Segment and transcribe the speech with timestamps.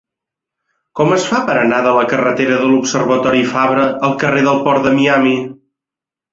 [0.99, 4.91] Com es fa per anar de la carretera de l'Observatori Fabra al carrer del Port
[4.91, 5.39] de Miami?